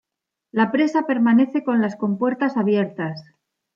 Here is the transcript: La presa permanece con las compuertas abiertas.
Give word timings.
La 0.51 0.71
presa 0.71 1.05
permanece 1.05 1.63
con 1.63 1.79
las 1.79 1.95
compuertas 1.95 2.57
abiertas. 2.57 3.21